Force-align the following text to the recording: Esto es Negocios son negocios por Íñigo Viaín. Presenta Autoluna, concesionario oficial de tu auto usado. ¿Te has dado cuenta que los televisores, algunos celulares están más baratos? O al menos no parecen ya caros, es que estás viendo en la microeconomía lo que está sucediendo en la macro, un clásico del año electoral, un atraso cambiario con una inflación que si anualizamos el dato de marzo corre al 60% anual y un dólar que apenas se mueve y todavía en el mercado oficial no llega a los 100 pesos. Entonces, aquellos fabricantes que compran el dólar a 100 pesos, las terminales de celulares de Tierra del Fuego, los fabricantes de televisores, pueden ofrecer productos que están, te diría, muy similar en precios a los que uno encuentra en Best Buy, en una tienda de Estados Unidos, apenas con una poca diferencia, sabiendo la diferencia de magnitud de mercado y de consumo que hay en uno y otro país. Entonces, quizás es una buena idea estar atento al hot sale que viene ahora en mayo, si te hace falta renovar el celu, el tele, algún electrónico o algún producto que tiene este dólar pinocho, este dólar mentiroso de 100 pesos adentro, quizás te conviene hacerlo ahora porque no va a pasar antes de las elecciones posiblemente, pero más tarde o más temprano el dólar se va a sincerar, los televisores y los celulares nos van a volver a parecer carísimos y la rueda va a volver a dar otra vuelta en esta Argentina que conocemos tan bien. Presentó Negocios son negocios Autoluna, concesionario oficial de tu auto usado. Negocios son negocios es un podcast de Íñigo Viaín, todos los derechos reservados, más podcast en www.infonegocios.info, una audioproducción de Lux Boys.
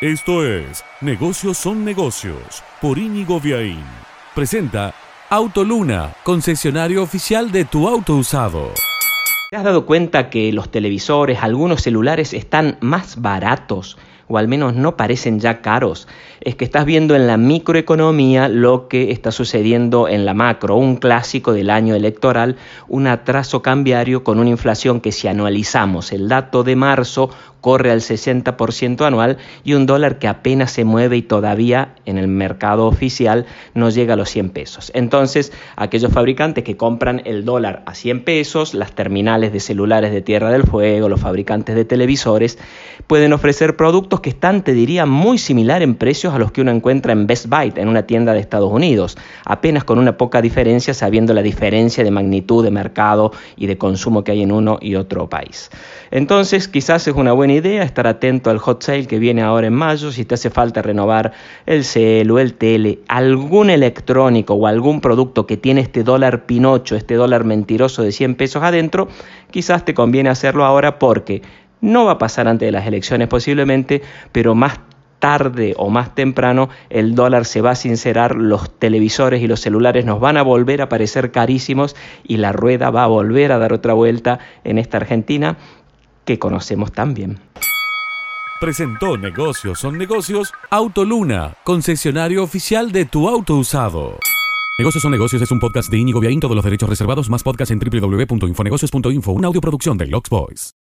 Esto 0.00 0.46
es 0.46 0.82
Negocios 1.02 1.58
son 1.58 1.84
negocios 1.84 2.62
por 2.80 2.96
Íñigo 2.96 3.38
Viaín. 3.38 3.84
Presenta 4.34 4.94
Autoluna, 5.28 6.14
concesionario 6.24 7.02
oficial 7.02 7.52
de 7.52 7.66
tu 7.66 7.86
auto 7.86 8.16
usado. 8.16 8.72
¿Te 9.50 9.58
has 9.58 9.62
dado 9.62 9.84
cuenta 9.84 10.30
que 10.30 10.54
los 10.54 10.70
televisores, 10.70 11.40
algunos 11.42 11.82
celulares 11.82 12.32
están 12.32 12.78
más 12.80 13.20
baratos? 13.20 13.98
O 14.30 14.38
al 14.38 14.48
menos 14.48 14.74
no 14.74 14.96
parecen 14.96 15.40
ya 15.40 15.60
caros, 15.60 16.06
es 16.40 16.54
que 16.54 16.64
estás 16.64 16.86
viendo 16.86 17.16
en 17.16 17.26
la 17.26 17.36
microeconomía 17.36 18.48
lo 18.48 18.88
que 18.88 19.10
está 19.10 19.32
sucediendo 19.32 20.08
en 20.08 20.24
la 20.24 20.34
macro, 20.34 20.76
un 20.76 20.96
clásico 20.96 21.52
del 21.52 21.68
año 21.68 21.94
electoral, 21.94 22.56
un 22.88 23.08
atraso 23.08 23.60
cambiario 23.60 24.22
con 24.22 24.38
una 24.38 24.48
inflación 24.48 25.00
que 25.00 25.12
si 25.12 25.28
anualizamos 25.28 26.12
el 26.12 26.28
dato 26.28 26.62
de 26.62 26.76
marzo 26.76 27.30
corre 27.60 27.90
al 27.90 28.00
60% 28.00 29.06
anual 29.06 29.38
y 29.64 29.74
un 29.74 29.86
dólar 29.86 30.18
que 30.18 30.28
apenas 30.28 30.72
se 30.72 30.84
mueve 30.84 31.16
y 31.16 31.22
todavía 31.22 31.94
en 32.06 32.18
el 32.18 32.28
mercado 32.28 32.86
oficial 32.86 33.46
no 33.74 33.90
llega 33.90 34.14
a 34.14 34.16
los 34.16 34.30
100 34.30 34.50
pesos. 34.50 34.90
Entonces, 34.94 35.52
aquellos 35.76 36.12
fabricantes 36.12 36.64
que 36.64 36.76
compran 36.76 37.22
el 37.24 37.44
dólar 37.44 37.82
a 37.86 37.94
100 37.94 38.24
pesos, 38.24 38.74
las 38.74 38.92
terminales 38.92 39.52
de 39.52 39.60
celulares 39.60 40.12
de 40.12 40.22
Tierra 40.22 40.50
del 40.50 40.64
Fuego, 40.64 41.08
los 41.08 41.20
fabricantes 41.20 41.74
de 41.74 41.84
televisores, 41.84 42.58
pueden 43.06 43.32
ofrecer 43.32 43.76
productos 43.76 44.19
que 44.22 44.30
están, 44.30 44.62
te 44.62 44.72
diría, 44.72 45.06
muy 45.06 45.38
similar 45.38 45.82
en 45.82 45.94
precios 45.94 46.34
a 46.34 46.38
los 46.38 46.52
que 46.52 46.60
uno 46.60 46.70
encuentra 46.70 47.12
en 47.12 47.26
Best 47.26 47.46
Buy, 47.46 47.72
en 47.76 47.88
una 47.88 48.06
tienda 48.06 48.32
de 48.32 48.40
Estados 48.40 48.72
Unidos, 48.72 49.16
apenas 49.44 49.84
con 49.84 49.98
una 49.98 50.16
poca 50.16 50.42
diferencia, 50.42 50.94
sabiendo 50.94 51.34
la 51.34 51.42
diferencia 51.42 52.04
de 52.04 52.10
magnitud 52.10 52.64
de 52.64 52.70
mercado 52.70 53.32
y 53.56 53.66
de 53.66 53.78
consumo 53.78 54.24
que 54.24 54.32
hay 54.32 54.42
en 54.42 54.52
uno 54.52 54.78
y 54.80 54.94
otro 54.94 55.28
país. 55.28 55.70
Entonces, 56.10 56.68
quizás 56.68 57.06
es 57.06 57.14
una 57.14 57.32
buena 57.32 57.54
idea 57.54 57.82
estar 57.82 58.06
atento 58.06 58.50
al 58.50 58.58
hot 58.58 58.82
sale 58.82 59.06
que 59.06 59.18
viene 59.18 59.42
ahora 59.42 59.68
en 59.68 59.74
mayo, 59.74 60.10
si 60.10 60.24
te 60.24 60.34
hace 60.34 60.50
falta 60.50 60.82
renovar 60.82 61.32
el 61.66 61.84
celu, 61.84 62.38
el 62.38 62.54
tele, 62.54 63.00
algún 63.08 63.70
electrónico 63.70 64.54
o 64.54 64.66
algún 64.66 65.00
producto 65.00 65.46
que 65.46 65.56
tiene 65.56 65.80
este 65.80 66.02
dólar 66.02 66.46
pinocho, 66.46 66.96
este 66.96 67.14
dólar 67.14 67.44
mentiroso 67.44 68.02
de 68.02 68.12
100 68.12 68.34
pesos 68.34 68.62
adentro, 68.62 69.08
quizás 69.50 69.84
te 69.84 69.94
conviene 69.94 70.30
hacerlo 70.30 70.64
ahora 70.64 70.98
porque 70.98 71.42
no 71.80 72.04
va 72.04 72.12
a 72.12 72.18
pasar 72.18 72.48
antes 72.48 72.66
de 72.66 72.72
las 72.72 72.86
elecciones 72.86 73.28
posiblemente, 73.28 74.02
pero 74.32 74.54
más 74.54 74.80
tarde 75.20 75.74
o 75.76 75.90
más 75.90 76.14
temprano 76.14 76.68
el 76.88 77.14
dólar 77.14 77.44
se 77.44 77.60
va 77.60 77.72
a 77.72 77.76
sincerar, 77.76 78.34
los 78.34 78.76
televisores 78.78 79.42
y 79.42 79.46
los 79.46 79.60
celulares 79.60 80.04
nos 80.04 80.18
van 80.18 80.36
a 80.36 80.42
volver 80.42 80.82
a 80.82 80.88
parecer 80.88 81.30
carísimos 81.30 81.94
y 82.24 82.38
la 82.38 82.52
rueda 82.52 82.90
va 82.90 83.04
a 83.04 83.06
volver 83.06 83.52
a 83.52 83.58
dar 83.58 83.72
otra 83.72 83.92
vuelta 83.92 84.40
en 84.64 84.78
esta 84.78 84.96
Argentina 84.96 85.56
que 86.24 86.38
conocemos 86.38 86.90
tan 86.90 87.14
bien. 87.14 87.38
Presentó 88.60 89.16
Negocios 89.16 89.78
son 89.78 89.96
negocios 89.96 90.52
Autoluna, 90.70 91.54
concesionario 91.64 92.42
oficial 92.42 92.92
de 92.92 93.06
tu 93.06 93.28
auto 93.28 93.56
usado. 93.56 94.18
Negocios 94.78 95.02
son 95.02 95.12
negocios 95.12 95.42
es 95.42 95.50
un 95.50 95.60
podcast 95.60 95.90
de 95.90 95.98
Íñigo 95.98 96.20
Viaín, 96.20 96.40
todos 96.40 96.56
los 96.56 96.64
derechos 96.64 96.88
reservados, 96.88 97.28
más 97.28 97.42
podcast 97.42 97.70
en 97.70 97.78
www.infonegocios.info, 97.78 99.32
una 99.32 99.48
audioproducción 99.48 99.98
de 99.98 100.06
Lux 100.06 100.30
Boys. 100.30 100.79